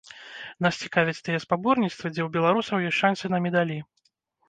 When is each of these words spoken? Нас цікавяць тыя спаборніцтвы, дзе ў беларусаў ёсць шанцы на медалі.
Нас 0.65 0.79
цікавяць 0.85 1.23
тыя 1.27 1.43
спаборніцтвы, 1.45 2.07
дзе 2.17 2.21
ў 2.27 2.41
беларусаў 2.41 2.85
ёсць 2.91 3.01
шанцы 3.05 3.25
на 3.37 3.45
медалі. 3.49 3.83